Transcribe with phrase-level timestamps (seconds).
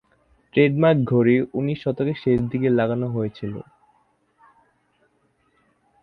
[0.55, 3.53] Trademark ঘড়ি উনিশ শতকের শেষদিকে লাগানো হয়েছিল।